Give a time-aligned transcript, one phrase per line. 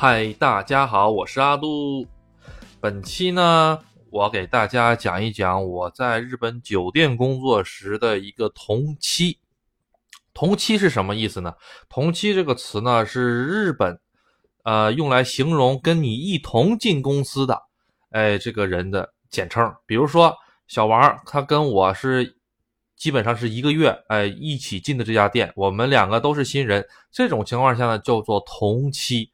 [0.00, 2.06] 嗨，大家好，我是阿杜。
[2.80, 9.40] 本期呢，我给大家讲一讲我在日本酒店工作时的一个同期。
[10.32, 11.52] 同期是什么意思呢？
[11.88, 13.98] 同期这个词呢，是日本
[14.62, 17.60] 呃用来形容跟你一同进公司的
[18.10, 19.74] 哎这个人的简称。
[19.84, 20.32] 比如说
[20.68, 22.36] 小王，他跟我是
[22.94, 29.32] 基本上是一个月哎一起进的这家店，我们两个都是新人，这种情况下呢叫做同期。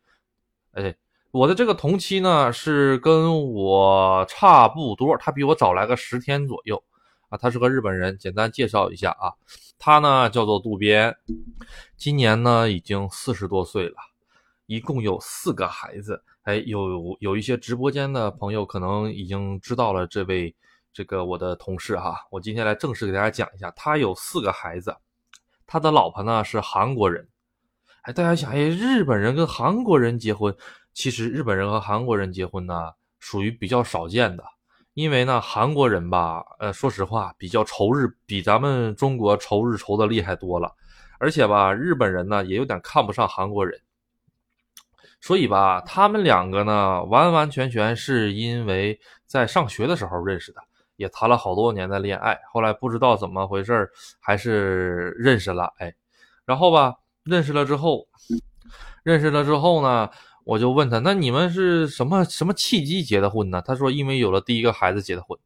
[0.74, 0.94] 哎，
[1.30, 6.82] 我的这个同期呢是跟我差不多，他比我早来个十天左右
[7.28, 7.38] 啊。
[7.38, 9.32] 他是个日本人，简单介绍一下啊，
[9.78, 11.16] 他呢叫做渡边，
[11.96, 13.94] 今年呢已经四十多岁了，
[14.66, 16.24] 一共有四个孩子。
[16.42, 20.54] 哎，有有一些直播间的朋友可能已经知道了这位
[20.92, 24.96] 这个我的同事哈，我今天来正式给大家讲一下，他有四个孩子，
[25.66, 27.28] 他的老婆呢是韩国人。
[28.04, 30.54] 哎，大家想，哎，日本人跟韩国人结婚，
[30.92, 34.44] 其实日本人和韩国人结婚呢，属于比较少见的，
[34.92, 40.70] 因为呢，韩国人吧，呃，说实话，比较仇日，比咱们中国仇日仇的厉害多了，
[41.18, 43.80] 而且吧，日本人呢，也有点看不上韩国人，
[45.22, 50.60] 所以吧，他们两个呢，完完全全是因为在上学的时候认识的，
[50.96, 55.94] 也谈了好多年的恋爱，后来不知道怎么回事还是认识了，哎，
[56.44, 56.96] 然后吧。
[57.24, 58.06] 认识了之后，
[59.02, 60.10] 认识了之后呢，
[60.44, 65.38] 我就问他：“那你们是什么什么契机结的婚呢？”他说：“因为有了第一个孩子结的婚。”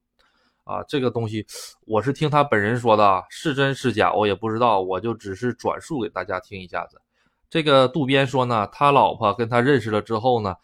[0.64, 1.46] 啊，这个东西
[1.86, 7.00] 我是听他本人说的，是真是假我也不知道，我就只是转述给大家听一下子。
[7.48, 10.54] 这个渡边说呢，他老婆跟他认识了之后呢，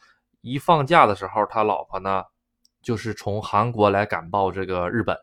[0.43, 2.23] 一放假的时候，他老婆呢
[2.83, 5.17] 就是从韩国来赶报这个日本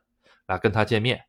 [0.47, 1.21] 来跟他见面。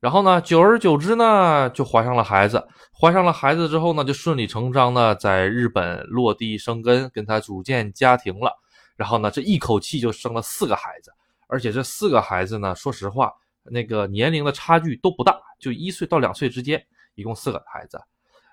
[0.00, 2.66] 然后呢，久而久之呢，就怀上了孩子。
[2.98, 8.50] 怀上了孩子之后呢，就顺理成章的在日本落地生根，跟他组建家庭了。
[8.96, 11.12] 然后呢，这一口气就生了四个孩子，
[11.48, 13.30] 而且这四个孩子呢，说实话，
[13.62, 16.82] 那个年龄的差距都不大，就一岁到两岁之间，
[17.14, 18.00] 一共四个孩子。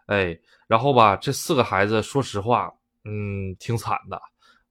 [0.08, 0.38] 哎，
[0.68, 2.70] 然后吧，这四个孩子，说实话，
[3.06, 4.22] 嗯，挺惨的。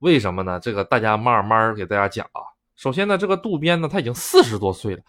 [0.00, 0.60] 为什么呢？
[0.60, 2.41] 这个大家慢慢给大家讲啊。
[2.75, 5.03] 首先呢，这个渡边呢，他已经四十多岁了。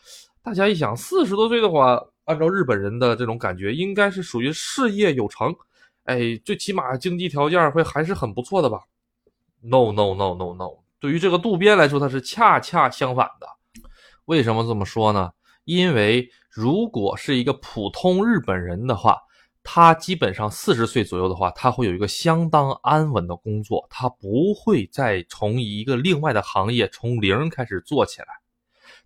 [0.47, 5.53] 大家一想，四十多岁的话，按照日本人的这种感觉，应该是属于事业有成，
[6.05, 8.79] 哎，最起码经济条件会还是很不错的吧
[9.59, 10.69] ？No No No No No，
[11.01, 13.47] 对于这个渡边来说，他是恰恰相反的。
[14.23, 15.31] 为什么这么说呢？
[15.65, 19.17] 因为如果是一个普通日本人的话，
[19.63, 28.27] 他基本上四十岁左右的话，他会有一个相当安稳的工作，他不会再从一个另外的行业从零开始做起来。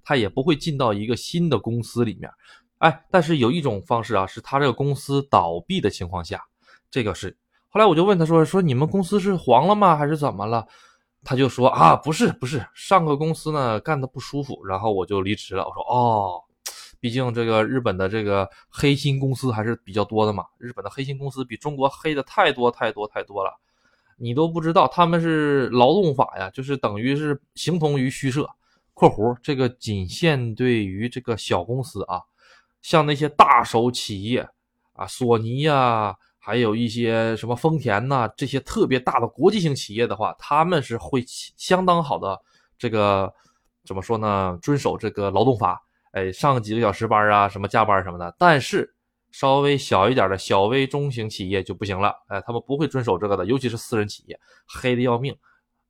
[0.04, 2.32] 他也不会进到一个新的公司里面，
[2.80, 6.44] 哎，但是有一种方式啊，是他这个公司倒闭的情况下，
[6.90, 7.38] 这个是。
[7.70, 9.96] 后来我就问他说：“说你们公司是黄了吗？
[9.96, 10.68] 还是怎么了？”
[11.24, 16.42] 他就说：“啊，不是，不是，上个公司呢干的不舒服，然后我就离职了。”我说：“哦，
[17.00, 23.52] 毕竟这个日本的这个黑心公司还是比较多的嘛，日本的黑心公司比中国黑的太多太多太多了，
[24.18, 28.50] 你都不知道他们是劳动法呀，就是等于是形同于虚设。”
[29.02, 32.22] 括弧这个仅限对于这个小公司啊，
[32.84, 34.48] 像那些大手企业
[34.94, 42.40] 啊，索尼呀，还有一些什么丰田呐，这些特别大的国际性企业的话，他们是会相当好的
[42.78, 43.34] 这个
[43.84, 44.56] 怎么说呢？
[44.62, 45.82] 遵守这个劳动法，
[46.12, 48.36] 哎，上几个小时班啊，什么加班什么的。
[48.38, 48.94] 但是
[49.32, 55.36] 稍微小一点的小微中型企业就不行了，哎，他们不会遵守这个的，尤其是私人企业，黑的要命。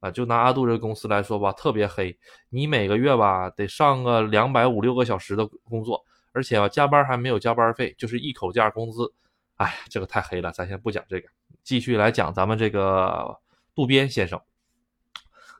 [0.01, 2.17] 啊，就拿阿杜这个公司来说吧，特别黑。
[2.49, 6.03] 你每个月吧得上个两百五六个小时的工作，
[6.33, 9.13] 而且加班还没有加班费，就是一口价工资。
[9.55, 11.29] 哎，这个太黑了，咱先不讲这个，
[11.63, 13.37] 继续来讲咱们这个
[13.75, 14.41] 渡边先生。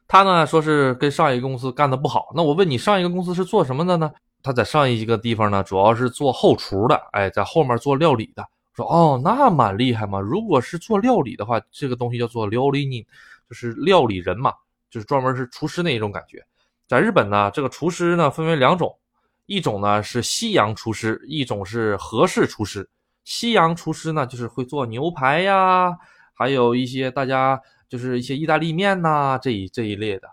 [0.08, 2.34] 他呢说是跟上一个公司干的不好。
[2.36, 4.12] 那我问你，上一个公司是做什么的呢？
[4.42, 8.44] 他在上一个地方呢，主要是做后厨的，哎，在后面做料理的。
[8.76, 10.20] 说哦，那蛮厉害嘛。
[10.20, 13.06] 如果是做料理的话，这个东西叫做料理人。
[13.52, 14.54] 就是料理人嘛，
[14.90, 16.42] 就是专门是厨师那一种感觉。
[16.88, 18.98] 在日本呢，这个厨师呢分为两种，
[19.46, 22.90] 一种呢是西洋厨师，一种是和式厨师。
[23.26, 25.92] 西洋厨师呢就是会做牛排呀，
[26.34, 30.30] 还有一些大家就是一些意大利面呐这一这一类的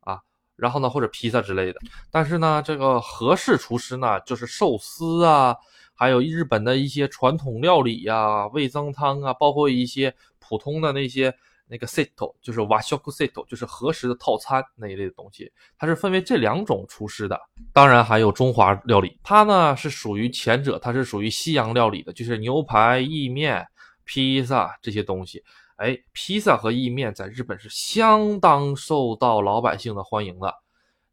[0.00, 0.18] 啊，
[0.56, 1.80] 然后呢或者披萨之类的。
[2.10, 5.54] 但是呢，这个和式厨师呢就是寿司啊，
[5.92, 11.34] 还有日本的一些传统料理呀、味增汤啊，包括一些普通的那些。
[11.72, 17.40] 那个 seto 就是 washoku set，就是合食的套餐那一类的东西，它是分为这两种厨师的。
[17.72, 23.66] 当然还有中华料理，它呢是属于前者，它是属于西洋料理的，就是牛排、意面、
[24.04, 25.42] 披萨这些东西。
[25.76, 30.54] 哎，披萨和意面在日本是相当受到老百姓的欢迎的。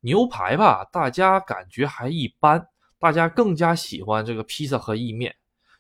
[0.02, 2.68] 牛排吧，大家感觉还一般，
[3.00, 5.34] 大家更加喜欢这个披萨和意面。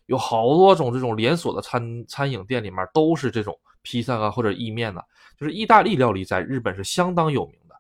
[0.06, 5.04] 有好多种这种连锁的餐餐饮店里面都是这种披萨啊或者意面的，
[5.38, 7.76] 就是意大利料理在日本是相当有名的。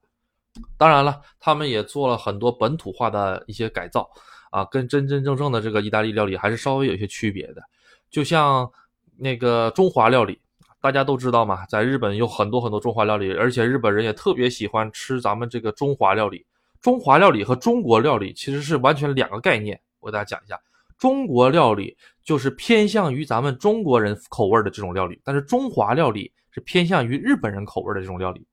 [0.77, 4.09] 当然了，他们也做了很多本土化的一些改造
[4.51, 7.61] 啊，跟真真正正的这个意大利料理还是稍微有些区别的。
[8.09, 8.69] 就像
[9.17, 10.39] 那个中华料理，
[10.81, 16.45] 大家都知道嘛，在日本有很多很多中华料理，而且日本人也特别喜欢吃咱们这个中华料理。
[16.81, 20.59] 中华料理和中国料理其实是完全两个概念，我给大家讲一下。
[20.97, 21.95] 中国料理
[22.29, 28.45] 就是偏向于咱们中国人口味的这种料理，但是中华料理是偏向于日本人口味的这种料理。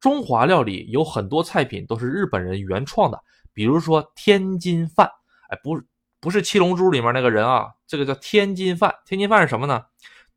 [0.00, 3.16] 中华料理有很多菜品都是日本人原创的，
[3.52, 5.08] 比如说天津饭，
[5.48, 5.80] 哎，不
[6.18, 8.92] 不是七龙珠里面那个人啊，这个叫天津饭。
[9.06, 9.80] 天津饭是什么呢？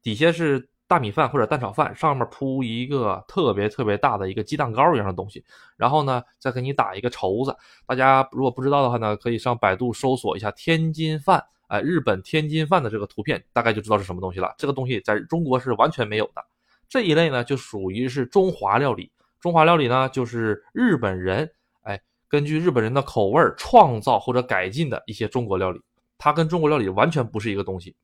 [0.03, 5.43] 底下是大米饭或者蛋炒饭，上面铺一个特别特别大的一个鸡蛋糕一样的东西，
[5.77, 7.57] 然后呢再给你打一个绸子。
[7.87, 11.43] 大家如果不知道的话呢，可以上百度搜索一下天津饭。
[11.73, 14.53] 哎，日本天津饭的这个图片，大概就知道是什么东西了。
[14.59, 16.45] 这个东西在中国是完全没有的。
[16.87, 19.11] 这一类呢，就属于是中华料理。
[19.39, 21.49] 中华料理呢，就是日本人
[21.81, 25.81] 哎，根据日本人的口味创造或者改进的一些中国料理。
[26.19, 27.95] 它跟中国料理完全不是一个东西。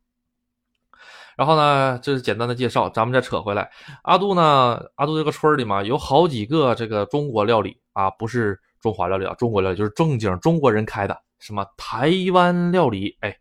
[1.38, 3.70] 然后呢，这是简单的介绍，咱们再扯回来。
[4.02, 13.38] 阿杜呢，阿杜这个村里嘛，有好几个这个中国料理啊，不是中华料理啊，中国料理就是正经中国人开的，什么台湾料理，哎。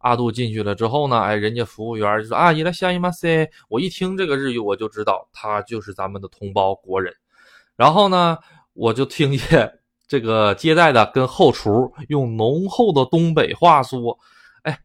[0.00, 7.14] 阿杜进去了之后呢，哎，人家服务员就说：“啊，伊拉下伊马塞。”我一听这个日语，我就知道他就是咱们的同胞国人。
[7.76, 8.36] 然后呢，
[8.72, 14.18] 我就听见这个接待的跟后厨用浓厚的东北话说
[14.64, 14.78] ：“哎，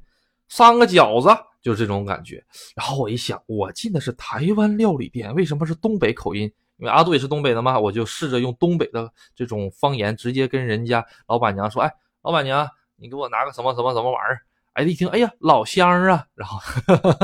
[0.48, 1.30] 三个饺子。”
[1.66, 2.46] 就是这种感觉。
[2.76, 6.44] 然后我一想，我进的是台湾料理店，为什么是东北口音？
[6.78, 11.92] 因为阿杜也是东北的嘛，我就试着用东北的这种方言，直接跟人家老板娘说：“哎，
[12.22, 14.42] 老板娘，你给我拿个什么什么什么玩意儿。”
[14.76, 16.28] 哎，一听，哎呀，老乡啊！
[16.36, 16.60] 然后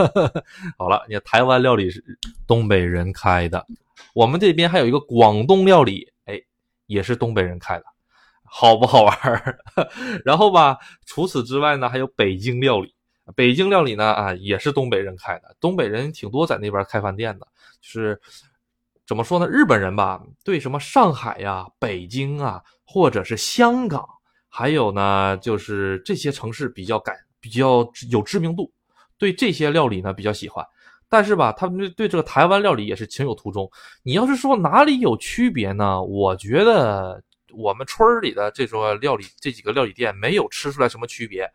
[0.80, 2.01] 好了，你台湾料理是
[2.48, 3.68] 东北人开的，
[4.15, 6.42] 我们这边还有一个广东料理，哎，
[6.86, 7.83] 也是东北人开的，
[8.45, 9.62] 好不好玩？
[10.24, 12.95] 然后吧，除此之外呢，还有北京料理，
[13.36, 17.45] 北京料理呢啊，也是东北人开的，东北人挺多在那边开饭店的。
[17.81, 18.18] 就是
[19.06, 19.45] 怎么说呢？
[19.45, 24.07] 日本人吧，对什么上海呀、北京啊，或者是香港，
[24.47, 27.13] 还有呢，就是这些城市比较感。
[27.42, 28.72] 比较有知名度，
[29.18, 30.66] 对这些料理呢比较喜欢，
[31.10, 33.70] 但是吧，他们对这个台湾料理也是情有独钟。
[34.04, 36.02] 你要是说哪里有区别呢？
[36.02, 37.22] 我觉得
[37.52, 41.52] 我们村儿里的这桌料理这几个料理店没有吃出来什么区别，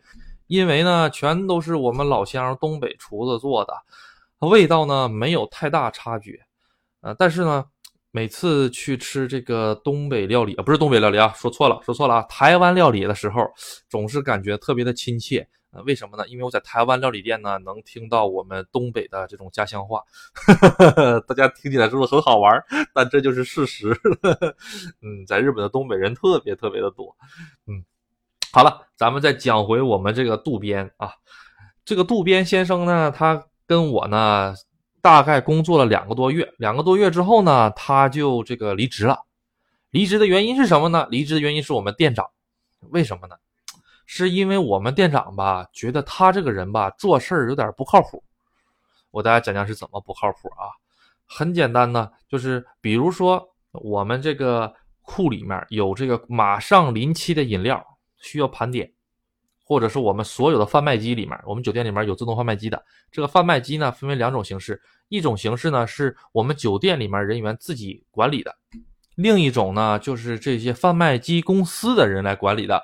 [0.49, 3.73] 因为呢，全都是我们老乡东北厨子做的，
[4.41, 6.39] 味道呢没有太大差距。
[7.01, 7.65] 呃，但是呢，
[8.11, 13.51] 每次去吃这个东北料理啊，不是东北料理啊，说错了，说错了啊，台湾料理的时候，
[13.89, 15.49] 总是感觉特别的亲切。
[15.85, 16.27] 为什么呢？
[16.29, 20.03] 因为我在台湾料理店呢，能听到我们东北的这种家乡话，
[21.27, 22.63] 大家听起来是不是很好玩？
[22.95, 23.95] 但这就是事实。
[25.03, 27.17] 嗯，在日本的东北人特别特别的多。
[27.67, 27.85] 嗯，
[28.53, 31.13] 好了，咱们再讲回我们这个渡边啊，
[31.85, 34.55] 这个渡边先生呢，他跟我呢
[35.03, 39.25] 大概工作了两个多月，两个多月之后呢，他就这个离职了。
[39.91, 41.07] 离职的原因是什么呢？
[41.11, 42.27] 离职的原因是我们店长，
[42.91, 43.37] 为什么呢？
[44.07, 48.23] 是因为我们店长吧，觉得他这个人吧，做事儿有点不靠谱。
[49.11, 50.71] 我大家讲讲是怎么不靠谱啊？
[51.27, 54.73] 很简单呢，就是比如说我们这个
[55.03, 57.85] 库里面有这个马上临期的饮料
[58.21, 58.93] 需要盘点，
[59.65, 62.81] 或者是我们所有的贩卖机里面，我们酒店里面有自动贩卖机的。
[63.11, 68.55] 这个贩卖机呢，分为两种形式，一种形式呢是我们酒店里面人员自己管理的，
[69.17, 72.81] 另一种呢就是这些贩卖机公司的人来管理的。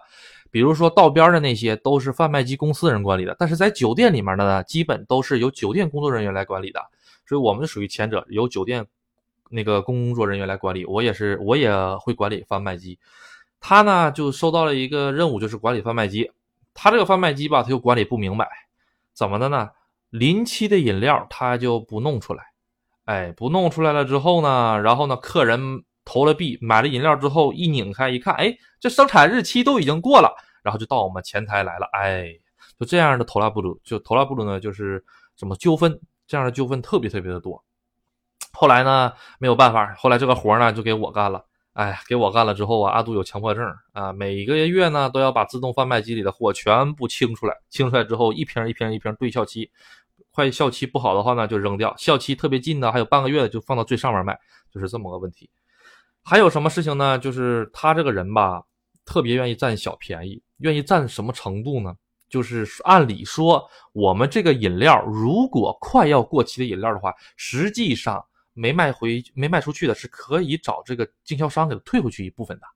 [0.53, 6.79] 比如说道边的那些都是贩卖机公司人管理的，但是在酒店里面的呢，基本都是由酒店工作人员来管理的，
[7.27, 8.87] 所以我们属于前者，由酒店
[9.49, 10.85] 那个工作人员来管理。
[10.85, 12.99] 我也是，我也会管理贩卖机。
[13.61, 16.31] 他呢就收到了一个任务，就是管理贩卖机。
[16.75, 18.47] 他这个贩卖机吧，他又管理不明白，
[19.15, 19.71] 怎么的呢？
[20.11, 22.45] 临期的饮料他就不弄出来，
[23.07, 25.85] 哎，不弄出来了之后呢，然后呢，客人。
[26.05, 32.29] 投了币，买了饮料之后，一拧开一看，哎，这生产日期都已经过了，然后就到我们前台来了，哎，
[32.79, 35.05] 就这样的投拉布鲁，就投拉布鲁呢，就是
[35.37, 37.63] 什么纠纷，这样的纠纷特别特别的多。
[38.53, 49.71] 后来呢，没有办法，后来这个活呢就给我干了，哎，给我干了之后啊，阿杜有强迫症啊，每个月呢都要把自动贩卖机里的货全部清出来，清出来之后一瓶一瓶一瓶对效期
[50.33, 54.39] 快效期不好的话呢，就扔掉；效期特别近的，还有半个月的，就放到最上面卖，
[54.71, 55.49] 就是这么个问题。
[56.25, 57.19] 还有什么事情呢？
[57.19, 58.63] 就是他这个人吧，
[59.05, 61.95] 特别愿意占小便宜，愿意占什么程度呢？
[62.29, 63.63] 就是按理说，
[63.93, 68.25] 我们这个饮料如果快要过期的饮料的话，实际上
[68.55, 72.67] 没卖回、没卖出去的，是可以找这个经销商给他退回去一部分的。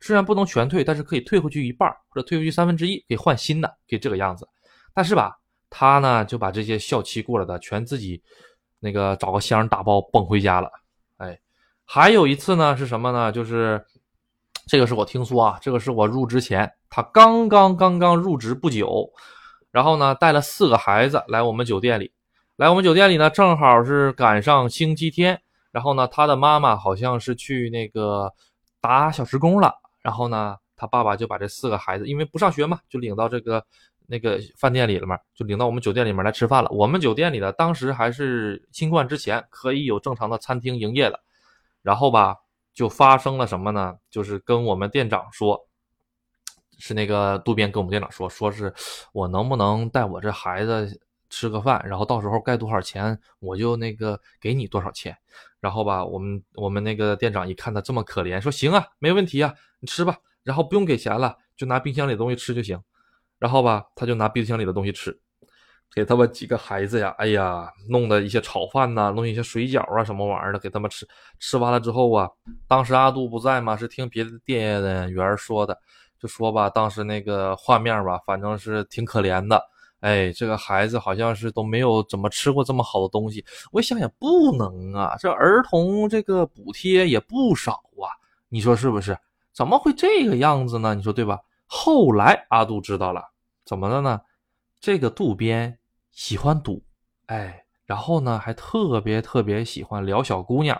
[0.00, 4.46] 虽然不能全退，但是可以退回去一半或者退回去三分之一，可以换新的，可以这个样子。
[4.92, 5.38] 但是吧，
[5.70, 8.22] 他呢就把这些效期过了的全自己
[8.80, 10.70] 那个找个箱打包蹦回家了。
[11.90, 13.32] 还有一次呢是什么呢？
[13.32, 13.82] 就是
[14.66, 19.10] 这个是我听说啊，这个是我入职前，他刚刚刚刚入职不久，
[19.70, 22.12] 然后呢带了四个孩子来我们酒店里，
[22.56, 25.40] 来我们酒店里呢正好是赶上星期天，
[25.72, 28.30] 然后呢他的妈妈好像是去那个
[28.82, 29.72] 打小时工了。
[30.02, 33.64] 然后呢，他爸爸就把这四个孩子，因为不上学嘛，就领到这个
[34.06, 36.70] 那个饭店里了嘛，就领到我们酒店里面来吃饭了。
[36.70, 41.20] 我们酒店里呢，当时还是新冠之前，可以有正常的餐厅营业的。
[41.88, 42.36] 然后吧，
[42.74, 43.96] 就发生了什么呢？
[44.10, 45.58] 就是跟我们店长说，
[46.78, 48.74] 是那个渡边跟我们店长说，说是
[49.14, 55.16] 我能不能带我这孩子吃个饭，然后到时候该多少钱，我就那个给你多少钱。
[55.60, 62.78] 然后吧，我们我们那个店长一看他这么可怜，说行啊，没问题啊，你吃吧，然后不用给钱了，就拿冰箱里的东西吃就行。
[63.38, 65.18] 然后吧，他就拿冰箱里的东西吃，
[65.94, 71.06] 给他们几个孩子呀，哎呀，弄的一些炒饭呐，弄一些水饺啊什么玩意儿的给他们吃。
[71.38, 72.28] 吃完了之后啊，
[72.68, 75.76] 当时阿杜不在嘛，是听别的店员说的，
[76.20, 79.60] 就说吧，当时那个画面吧，反正是挺可怜的。
[80.00, 83.44] 哎，这个孩子好像是都没有怎么吃过这么好的东西。
[83.72, 88.06] 我想想，不能啊，这儿童这个补贴也不少啊，
[88.48, 89.18] 你说是不是？
[89.52, 90.94] 怎么会这个样子呢？
[90.94, 91.40] 你说对吧？
[91.66, 93.22] 后来阿杜知道了，
[93.64, 94.20] 怎么了呢？
[94.80, 95.76] 这个渡边
[96.18, 96.82] 喜欢赌，
[97.26, 100.76] 哎，然后呢还特别特别喜欢聊小姑娘，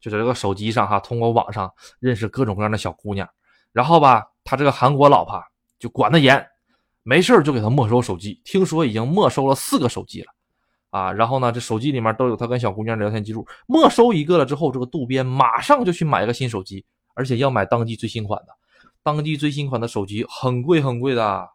[0.00, 3.26] 就在这个手机上哈，通过网上认识各种各样的小姑娘。
[3.70, 5.40] 然后吧，他这个韩国老婆
[5.78, 6.44] 就管得严。
[7.04, 10.32] 没事就给他没收手机，听说已经没收了四个手机了，
[10.90, 13.46] 啊，然后呢，这手机里面都有他跟小姑娘聊天记录。
[13.68, 16.84] 没收一个了之后，这个渡边马上就去买一个新手机，
[17.14, 18.48] 而且要买当季最新款的。
[19.04, 21.48] 当季最新款的手机很贵很贵的，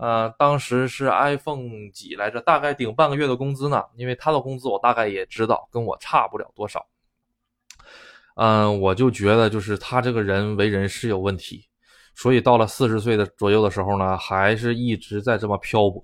[0.00, 2.40] 呃，当时是 iPhone 几来着？
[2.40, 3.84] 大概顶半个月的工资呢。
[3.96, 6.86] 因为他的工资我大概也知道，跟我差不了多少。
[8.36, 11.66] 嗯，我就觉得就是他这个人为人是有问题。
[12.14, 16.02] 所以到了四十岁的左右的时候呢，还是一直在这么漂泊，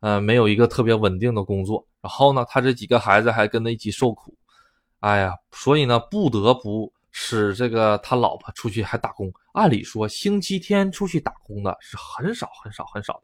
[0.00, 1.86] 呃，没有一个特别稳定的工作。
[2.02, 4.36] 然后呢，他这几个孩子还跟他一起受苦，
[5.00, 9.32] 哎呀，所以呢，不得不使这个他老婆出去还打工。
[9.52, 13.22] 按理说，星期天出去打工的是很少很少很少的。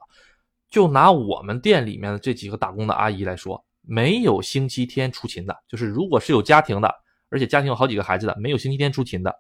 [0.69, 5.57] 就拿我们店里面的这几个打工的阿姨来说，没有星期天出勤的。
[5.69, 6.93] 就是如果是有家庭的，
[7.29, 9.35] 而且家庭有好几个孩子的，没有星期天出勤的，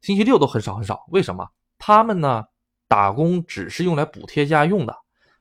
[0.00, 1.04] 星期六都很少很少。
[1.08, 1.46] 为什么？
[1.78, 2.44] 他们呢，
[2.88, 4.96] 打工只是用来补贴家用的，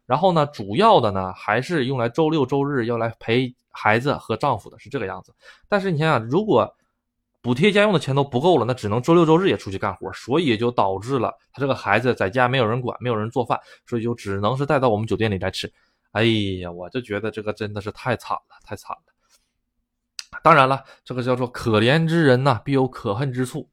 [0.06, 5.34] 然后呢，主要的呢还是用来周六周日要来陪孩子和丈夫的，是这个样子。
[5.70, 6.76] 但是你想想，如果
[7.42, 15.72] 补贴家用的钱都不够了，那只能周六周日也出去干活，所以就导致了他这个孩子在家没有人管，没有人做饭，所以就只能是带到我们酒店里来吃。
[16.12, 16.24] 哎
[16.62, 20.40] 呀，我就觉得这个真的是太惨了，太惨了。
[20.44, 23.68] 当然了，这个叫做可怜之人呐，必有可恨之处。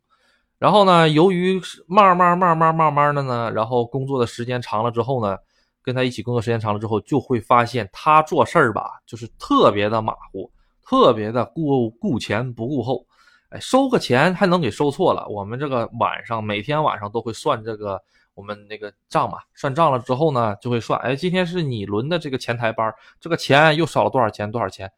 [0.58, 5.36] 然后呢，由于慢慢慢慢慢慢的呢，然后工作的时间长了之后呢，
[5.82, 10.50] 跟他一起工作时间长了之后，就会发现他做事儿吧，就是特别的马虎，
[10.84, 13.06] 特别的顾顾前不顾后，
[13.50, 15.26] 哎，收个钱还能给收错了。
[15.28, 18.02] 我们这个晚上每天晚上都会算这个
[18.34, 24.90] 我们那个账嘛，算账了之后呢，就会算，哎，今天是你轮的这个前台班，这个钱又少了多少钱多少钱，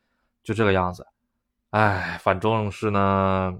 [0.42, 1.06] 就这个样子，
[1.70, 3.56] 哎，反正是呢，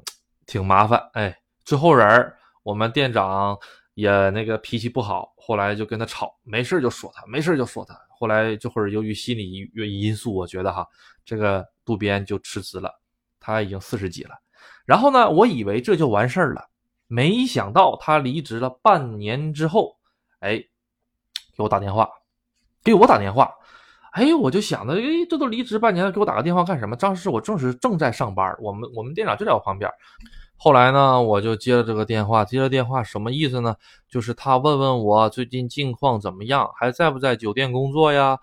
[0.46, 1.36] 挺麻烦，哎。
[1.62, 3.56] 最后人我们店长
[3.94, 7.96] 也那个脾气不好，后来就跟他吵，没事就说他，没事就说他。
[8.08, 9.70] 后来这会儿由于心理
[10.00, 10.84] 因素，我觉得哈，
[11.24, 12.92] 这个渡边就辞职了，
[13.38, 14.34] 他已经四十几了。
[14.84, 16.68] 然后呢，我以为这就完事儿了，
[17.06, 19.96] 没想到他离职了半年之后，
[20.40, 20.56] 哎，
[21.56, 22.08] 给我打电话，
[22.82, 23.52] 给我打电话，
[24.12, 26.96] 哎，我就想着，哎，这都离职半年了，给我打个电话干什么？
[26.96, 29.90] 当时我正是正在上班，我们我们店长就在我旁边。
[30.56, 33.76] 后来呢，我就接了这个电话，接了电话什么意思呢？
[34.10, 38.38] 就是他问问我最近近况怎么样，还在不在酒店工作呀？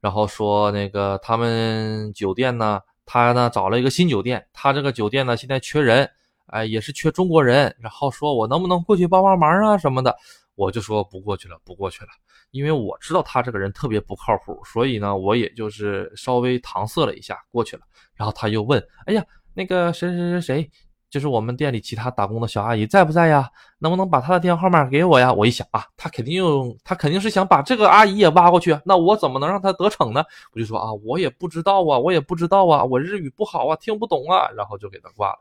[0.00, 6.10] 然后说那个他们酒店呢，他呢找了一个新酒店，他这个酒店呢现在缺人，
[6.48, 7.74] 哎，也是缺中国人。
[7.80, 10.14] 然后说我能不能过去帮帮忙啊什么的？
[10.56, 12.08] 我就说不过去了，不过去了，
[12.50, 17.82] 因为我知道他这个人特别不靠谱，所以呢，我也就是稍微搪塞了一下，过去了。
[18.14, 19.22] 然后他又问：“哎呀，
[19.52, 20.70] 那个谁谁谁谁，
[21.08, 23.50] 就是我们店里其他打工的小阿姨在不在呀？
[23.78, 30.24] 能不能把她的电话号码给我呀？”我一想啊，她肯定用，她肯定是想把这个阿姨也挖过去，那我怎么能让她得逞呢？
[30.52, 35.38] 我就说啊，我也不知道啊，我也不知道啊，我日语不好啊，听不懂啊，然后就给她挂了。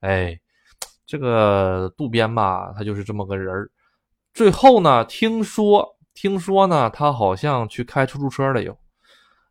[0.00, 0.38] 哎，
[1.06, 3.70] 这个渡边吧，他就是这么个人儿。
[4.32, 8.76] 最后呢，听说听说呢，他好像去开出租车了又，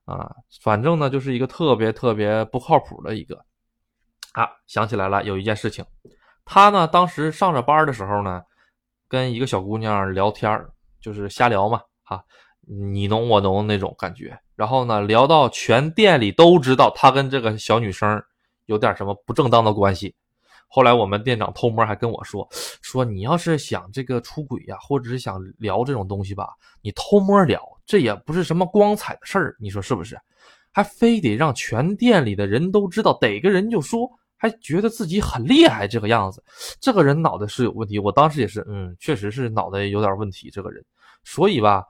[0.05, 3.43] 啊，反正呢就是一个特别特别不靠谱的一个，
[4.33, 5.83] 啊，想起来了，有一件事情，
[6.45, 8.41] 他呢当时上着班的时候呢，
[9.07, 10.59] 跟一个小姑娘聊天
[11.01, 12.23] 就是瞎聊嘛，哈，
[12.67, 18.21] 你侬我侬那种感觉，然后呢聊到全店里都知道他跟这个小女生
[18.65, 20.15] 有点什么不正当的关系。
[20.67, 22.47] 后来我们店长偷摸还跟我说
[22.81, 26.49] ：“说你要是想这个出轨呀，或者是想聊这种东西吧，
[26.81, 30.19] 你偷摸聊，这也不是什么光彩的事儿，你说是不是？
[30.71, 34.09] 还非得让全店里的人都知道，逮个人就说，
[34.43, 36.43] 还觉得自己很厉害这个样子，
[36.81, 37.97] 这个人脑袋是有问题。
[37.97, 40.83] 我当时也是，嗯，确实是脑袋有点问题，这个人，
[41.23, 41.85] 所以吧。”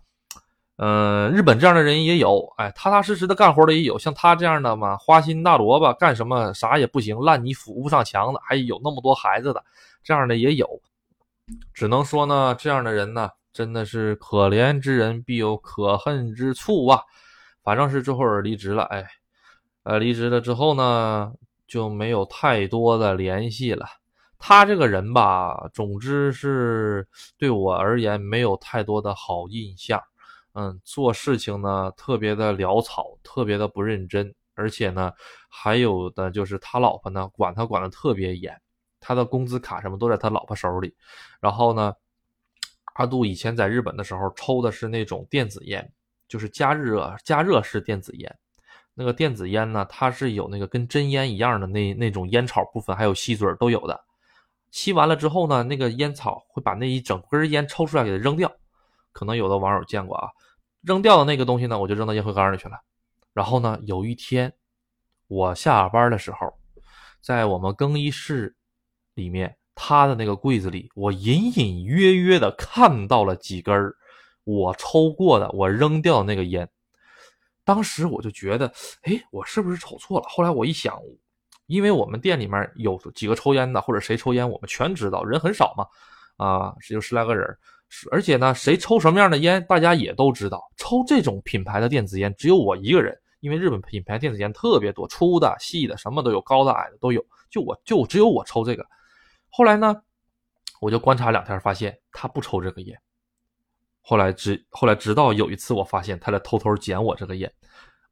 [0.77, 9.63] 嗯，日本这样的人也有，哎，踏踏实实的干活的也有，像他这样的嘛，花心大萝卜，干什么啥也不行，烂泥扶不上墙的，还有那么多孩子的，
[10.03, 10.67] 这样的也有。
[11.75, 17.01] 只能说呢，这样的人呢，真的是可怜之人必有可恨之处啊。
[17.63, 19.05] 反正是这会儿离职了，哎，
[19.83, 21.31] 呃，离职了之后呢，
[21.73, 23.87] 就没有太多的联系了。
[24.37, 29.99] 他这个人吧，总之是对我而言没有太多的好印象。
[30.53, 35.11] 嗯，做事情呢特别的潦草，特别的不认真，而且呢，
[35.49, 38.55] 还有的就是他老婆呢管他管的特别严，
[38.99, 40.95] 他的工资卡什么都在他老婆手里。
[41.41, 41.91] 然后呢，
[42.93, 45.91] 阿杜以前在日本的时候抽的是那种电子烟，
[46.27, 48.37] 就是加热加热式电子烟。
[48.95, 53.99] 那个电子烟呢，它是有那个跟真烟一样的那那种烟草部分，还有吸嘴都有的。
[54.71, 58.51] 吸完了之后呢，那个烟草会把那一整根烟抽出来给它扔掉。
[59.11, 60.29] 可能有的网友见过啊。
[60.81, 62.75] 扔掉的那个东西呢，我就扔到烟灰缸里去了。
[63.33, 64.53] 然后呢，有一天
[65.27, 66.53] 我下班的时候，
[67.21, 68.55] 在我们更衣室
[69.13, 73.93] 里面，他的那个柜子里，我隐隐约约的看到了几根
[74.43, 76.69] 我抽过的、我扔掉的那个烟。
[77.65, 78.71] 当时我就觉得，
[79.03, 80.25] 哎，我是不是瞅错了？
[80.29, 80.99] 后来我一想，
[81.67, 85.85] 因为我们店里面有几个抽烟的，或者谁抽烟，我们全知道，人很少嘛，
[86.45, 87.57] 啊，只有十来个人。
[88.11, 90.63] 而且呢，谁抽什么样的烟，大家也都知道。
[90.77, 93.15] 抽这种品牌的电子烟，只有我一个人。
[93.39, 97.21] 因为日本品牌电子烟特别多，粗的、细的，什么都有，高的、矮的都有。
[97.49, 98.85] 就我就只有我抽这个。
[99.49, 100.01] 后来呢，
[100.79, 102.97] 我就观察两天，发现他不抽这个烟。
[104.05, 107.51] 后来直后来直到有一次，我发现他在偷偷捡我这个烟。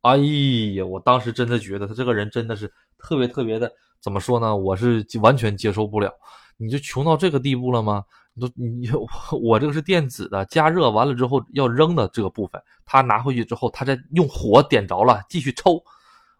[0.02, 4.56] 哎呀，我当时真的觉得他这个人真的是特别特别的，怎么说呢？
[4.56, 6.12] 我是完全接受不了。
[6.58, 8.04] 你就穷到这个地步了吗？
[8.34, 8.90] 你都你
[9.44, 15.84] 我这个是电子的，加热完了之后要扔的这个部分，他拿回去之后，他再用火点着了继续抽。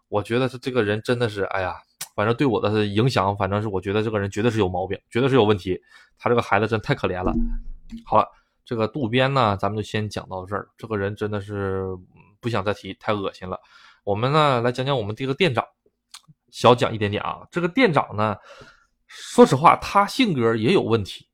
[0.08, 1.74] 我觉得他这个人真的是，哎呀，
[2.16, 5.78] 反正对我的影响，反正是我觉得这个人绝对是有毛病，绝对是有问题。
[6.18, 7.32] 他这个孩子真太可怜了。
[8.06, 8.26] 好了，
[8.64, 10.68] 这个渡边呢，咱们就先讲到这儿。
[10.76, 11.84] 这个人真的是
[12.40, 13.58] 不想再提，太恶心了。
[14.04, 15.64] 我们呢来讲讲我们这个店长，
[16.50, 17.46] 小讲一点点啊。
[17.50, 18.36] 这个店长呢，
[19.06, 21.28] 说实话，他性格也有问题。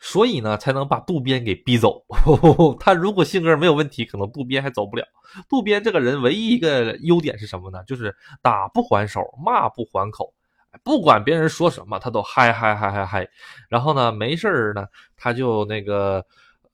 [0.00, 2.04] 所以呢，才能把渡边给逼走。
[2.78, 5.06] 他如果性格没有问题，可能渡边还走不了。
[5.48, 7.82] 渡边这个人唯一一个优点是什么呢？
[7.86, 10.34] 就是打不还手，骂不还口，
[10.82, 13.26] 不管别人说什么，他都嗨嗨嗨嗨嗨。
[13.70, 14.86] 然后呢，没事儿呢，
[15.16, 16.22] 他就那个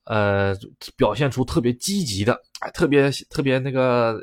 [0.05, 0.55] 呃，
[0.95, 4.21] 表现出特别积极的，哎，特别特别那个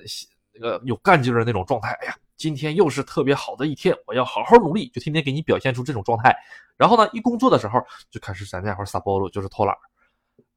[0.53, 1.91] 那个有干劲的那种状态。
[2.01, 2.17] 哎呀。
[2.39, 6.33] 今天又是特别好的一天，我要好好努力，就天天给你表现出这种状态。
[6.77, 9.75] 然后呢，一工作的时候就开始在那会儿撒包路，就是偷懒，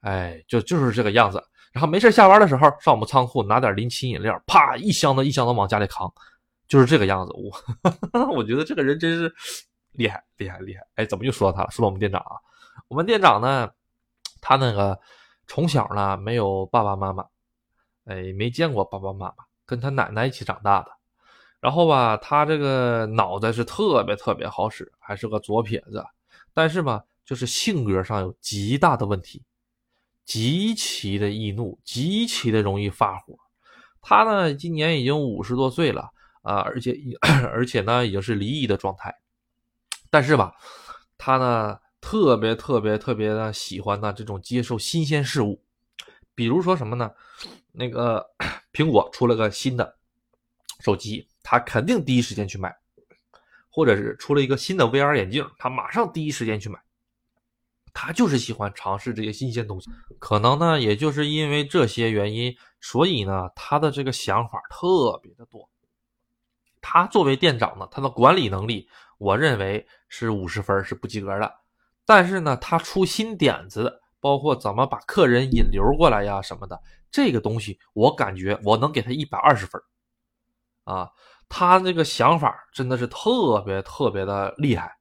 [0.01, 1.43] 哎，就就是这个样子。
[1.71, 6.07] 然后没事下班的时候上我们仓库拿点临期饮料，啪一箱子一箱子往家里扛，
[6.67, 7.33] 就是这个样子。
[7.33, 9.33] 我 我觉得这个人真是
[9.93, 10.81] 厉害厉害厉害。
[10.97, 11.71] 哎，怎么又说到他了？
[11.71, 12.37] 说到我们店长啊，
[12.89, 13.67] 我们店长呢，
[14.41, 14.99] 他那个
[15.47, 17.25] 从小呢没有爸爸妈妈，
[18.05, 20.91] 哎，没见过爸爸妈妈，跟他奶奶一起长大的。
[21.59, 26.03] 然后吧，他这个脑袋是特别特别好使，还是个左撇子，
[26.55, 29.43] 但是吧，就是性格上有极大的问题，
[30.25, 33.37] 极其的易怒，极其的容易发火。
[34.01, 36.09] 他呢，今年已经五十多岁了
[36.41, 36.95] 啊，而且
[37.53, 39.15] 而且呢，已经是离异的状态。
[40.09, 40.55] 但是吧，
[41.19, 45.61] 他呢，特别特别特别的喜欢呢这种接受新鲜事物，
[46.35, 47.11] 比如说什么呢？
[47.71, 48.27] 那个
[48.73, 49.95] 苹果出了个新的
[50.81, 52.75] 手机，他肯定第一时间去买，
[53.69, 56.81] 或者是出了一个新的 VR 眼镜，他马上第一时间去买。
[57.93, 65.69] 他就是喜欢尝试这些新鲜东西，可能呢，也就是因为这些原因，所以呢，他的这个想法特别的多。
[66.81, 68.87] 他作为店长呢，他的管理能力，
[69.17, 71.53] 我认为是五十分，是不及格的。
[72.05, 76.79] 但是呢，他出新点子，包括怎么把客人引流过来呀什么的，
[77.11, 79.81] 这个东西我感觉我能给他一百二十分。
[80.83, 81.09] 啊，
[81.47, 84.91] 他这个想法真的是特别特别的厉害。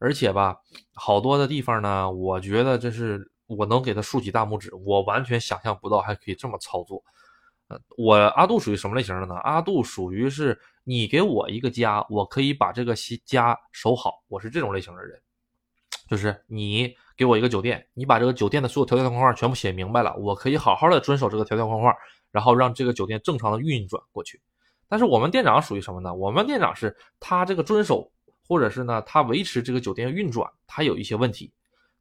[0.00, 0.56] 而且吧，
[0.94, 4.72] 好多的地方呢，我觉得这是我能给他竖起大拇指。
[4.86, 7.02] 我完全想象不到还可以这么操作。
[7.68, 9.34] 呃，我阿杜属于什么类型的呢？
[9.36, 12.94] 阿杜属于是你给我一个家，我可以把这个
[13.24, 14.22] 家守好。
[14.28, 15.20] 我是这种类型的人，
[16.08, 21.94] 就是你给我一个酒店，你把这个酒店的所有条条框框全部写明白了，我可以好好的遵守这个条条框框，
[22.30, 24.40] 然后让这个酒店正常的运转过去。
[24.88, 26.14] 但是我们店长属于什么呢？
[26.14, 28.10] 我们店长是他这个遵守。
[28.50, 31.52] 或者是呢，他维持这个酒店运转，他有一些问题，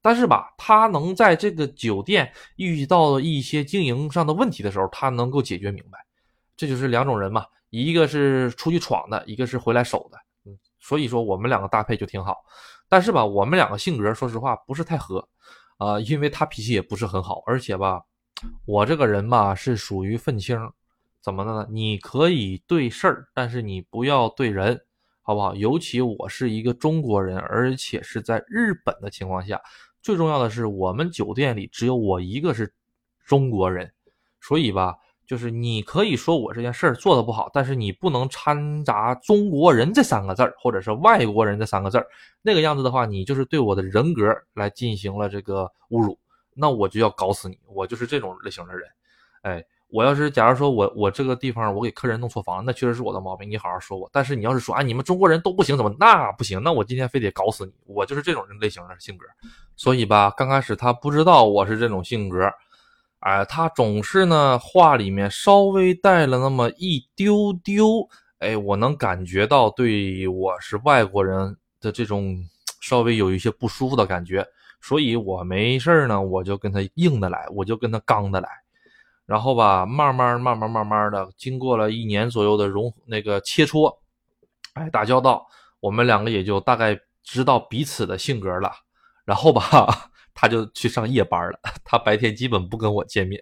[0.01, 5.99] 但是吧，他能在这个酒店遇到一些经营上的问题的时候，他能够解决明白。
[6.55, 10.17] 这就是两种人嘛，一个是出去闯的，一个是回来守的。
[10.45, 12.37] 嗯，所以说我们两个搭配就挺好。
[12.89, 15.27] 但是吧，我们两个性格说实话不是太合，
[15.77, 18.01] 啊，因为他脾气也不是很好，而且吧，
[18.65, 20.57] 我这个人吧是属于愤青，
[21.21, 21.67] 怎么的呢？
[21.69, 24.81] 你可以对事儿，但是你不要对人。
[25.29, 25.53] 好不好？
[25.53, 29.61] 尤其我是一个中国人，而且是在日本的情况下，
[30.01, 32.73] 最重要的是我们酒店里只有我一个是
[33.25, 33.91] 中国人，
[34.39, 34.95] 所以吧，
[35.27, 42.07] 就是你可以说我这件事儿做的不好，但是你不能掺杂中国人这三个字儿，或者是外国人这三个字儿，
[42.41, 46.17] 那个样子的话，你就是对我的人格来进行了这个侮辱，
[46.55, 48.89] 那我就要搞死你，我就是这种类型的人，
[49.41, 49.63] 哎。
[49.89, 54.09] 我要是假如说我我这个地方我给客人弄错房，那确实是我的毛病，你好好说我。
[54.11, 56.61] 但是你要是说啊，你们中国人都不行，怎么那不行？
[56.61, 57.71] 那我今天非得搞死你。
[57.85, 59.25] 我就是这种类型的性格，
[59.77, 62.51] 所以吧，刚开始他不知道我是这种性格，
[63.27, 68.07] 哎，他总是呢话里面稍微带了那么一丢丢，
[68.39, 72.37] 哎，我能感觉到对我是外国人的这种
[72.79, 74.47] 稍微有一些不舒服的感觉，
[74.79, 78.47] 所以我没事呢，我就跟他硬的来，我就跟他刚的来。
[79.25, 83.93] 然后吧，慢慢、慢慢、慢慢的，经过了一年左右的融那个切磋，
[84.71, 85.45] 哎，打交道，
[85.81, 88.71] 我们两个也就大概知道彼此的性格了。
[89.27, 93.37] 然后吧，他就去上夜班了，他白天基本不跟我见面。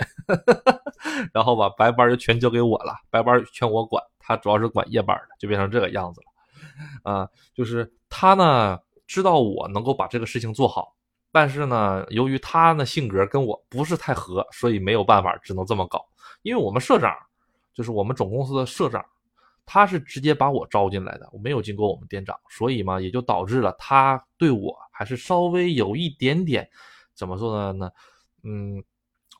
[1.31, 7.13] 然后吧，白班就全交给我了，白班全我管，他主要是管夜班的，就变成这个样子了。
[7.13, 10.95] 啊，就是他呢，知道我能够把这个事情做好。
[11.31, 16.03] 但是呢，由于他呢性格跟我不是太合，所以没有办法，只能这么搞。
[16.41, 17.13] 因为我们社长，
[17.75, 19.05] 就是我们总公司的社长，
[19.65, 26.69] 他是直接把我招进来的，我没有经过我们店长，所以嘛，也就导致了他对我还是稍微有一点点，
[27.13, 27.89] 怎么说呢？
[28.43, 28.83] 嗯，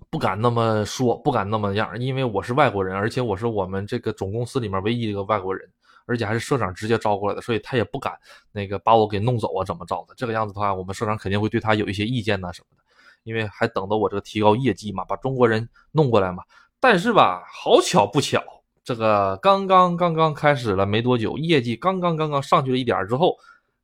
[0.10, 5.70] 不敢那么说，不敢那么样，因为我是外国人，而且我是我们这个总公司里面唯一一个外国人。
[6.08, 8.16] 而且还是社长直接招过来的，所以他也不敢
[8.52, 10.14] 那个把我给弄走啊，怎么着的？
[10.16, 12.84] 这个样子的话，我们社长肯定会对他有一些意见呐什么的，
[13.24, 16.44] 因为还等着我这个提高业绩嘛，把中国人弄过来嘛。
[16.80, 18.40] 但是吧，好巧不巧，
[18.86, 23.36] 这个刚刚刚刚开始了没多久，业绩刚刚刚刚上去了一点之后，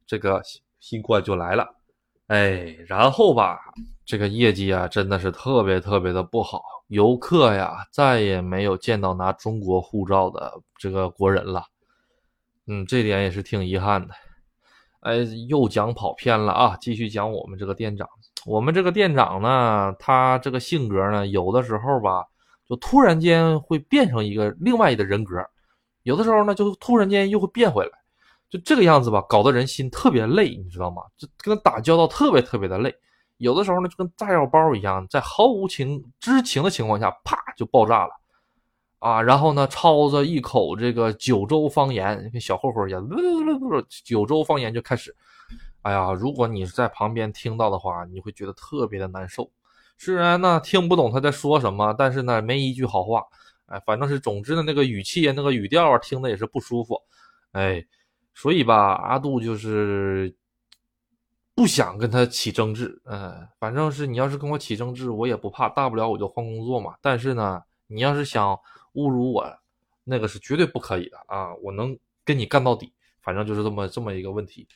[0.06, 0.40] 这个
[0.80, 1.68] 新冠就来了，
[2.28, 3.60] 哎，然后吧，
[4.06, 11.64] 这个业绩啊真的是特别特别的不好，游客呀再也没有见到拿中国护照的这个国人了。
[12.68, 14.14] 嗯，这点也是挺遗憾的。
[15.00, 15.16] 哎，
[15.50, 16.78] 又讲跑偏了啊！
[16.80, 18.08] 继续讲我们这个店长。
[18.46, 22.24] 我们这个店长呢，他这个性格呢，有的时候吧，
[22.72, 25.42] 就突然间会变成一个另外一个人格；
[26.04, 27.92] 有的时候呢，就突然间又会变回来，
[28.50, 31.02] 就这个样子吧，搞得人心特别累，你知道吗？
[31.18, 32.96] 就跟他打交道特别特别的累。
[33.40, 38.14] 有的时候呢，就跟炸药包一样，在毫无情知情的情况下，啪就爆炸了。
[39.00, 43.06] 啊，然后呢，操着一口这个九州方言，跟小混混一样，
[44.06, 45.14] 九州方言就开始。
[45.82, 49.52] 哎呀，如果你在旁边听到的话，你会觉得特别的难受。
[50.04, 53.24] 虽然呢听不懂他在说什么，但是呢没一句好话。
[53.68, 57.00] 哎，反正是总之的那个语气啊，那个语调啊，听的也是不舒服。
[57.52, 57.86] 哎，
[58.34, 60.36] 所以吧，阿杜就是
[61.54, 63.00] 不想跟他起争执。
[63.06, 66.96] 嗯，反正是你要是跟我起争执，我也不怕，大不了我就换工作嘛。
[67.00, 68.58] 但是呢，你要是想。
[68.96, 69.50] 侮辱我，
[70.04, 71.56] 那个是绝对不可以的啊！
[71.64, 74.68] 我能跟你干到底，反正就是这么这么一个问题。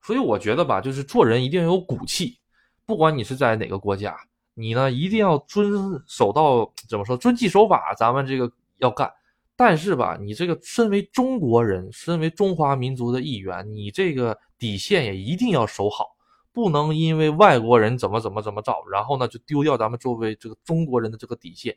[0.00, 2.38] 所以我觉得吧，就是做人一定要有骨气。
[2.84, 4.16] 不管你是在哪个国家，
[4.58, 9.12] 你呢一定要遵守到怎么说，遵纪守法，咱们这个要干。
[9.54, 16.06] 但是吧，你这个身为中国人，身为中华民族的一员，你这个底线也一定要守好，
[16.52, 21.76] 不能因为外国人怎么怎么怎么着，然后呢就丢掉咱们作为这个中国人的这个底线，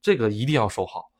[0.00, 1.10] 这个一定要守好。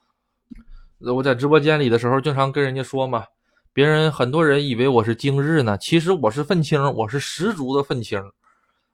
[0.98, 3.24] 我在直播间里的时候，经常跟人家说嘛，
[3.72, 8.20] 别人很多人以为我是精日呢，其实我是愤青，我是十足的愤青。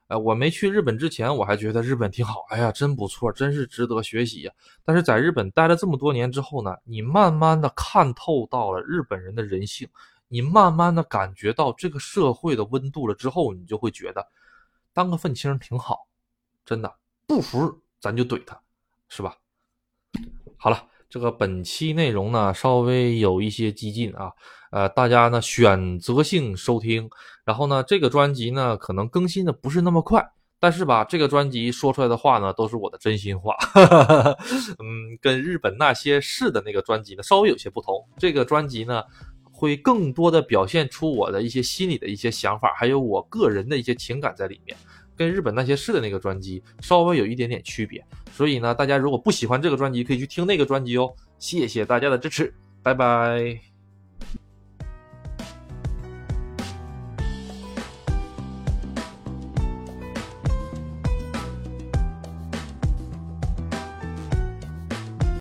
[0.07, 2.45] 哎，我没去日本之前，我还觉得日本挺好。
[2.49, 4.53] 哎呀，真不错，真是值得学习呀。
[4.85, 9.87] 但是在日本待了这么多年之后呢，你慢慢的看透到了日本人的人性，
[10.27, 14.25] 你慢慢的感觉到这个社会的温度了之后，你就会觉得
[14.93, 16.07] 当个愤青挺好，
[16.65, 16.93] 真的
[17.25, 18.59] 不服咱就怼他，
[19.09, 19.35] 是吧？
[20.57, 20.87] 好了。
[21.09, 24.31] 这个本期内容呢，稍微有一些激进啊，
[24.71, 27.09] 呃，大家呢选择性收听。
[27.45, 30.21] 然后呢，这个专辑呢可能更新的不是那么快，
[30.59, 33.55] 但是吧，这个专辑说出来的话呢都是我的真心话，
[34.79, 38.05] 嗯，跟日本那些事的那个专辑呢稍微有些不同。
[38.17, 39.01] 这个专辑呢
[39.49, 44.77] 会更多的表现出我的一些心里的一些想法，还有我个人的一些情感在里面。
[45.17, 51.13] 跟日本那些事的那个专辑稍微有一点点区别，所以呢，大家如果不喜欢这个专辑，可以去听那个专辑哦。
[51.39, 52.53] 谢谢大家的支持，
[52.83, 53.76] 拜拜。